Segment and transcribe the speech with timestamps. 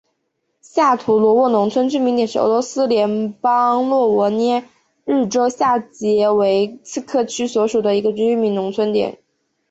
[0.61, 4.67] 下图罗沃农村居民点是俄罗斯联邦沃罗涅
[5.05, 9.19] 日州下杰维茨克区所属的一个农村居民点。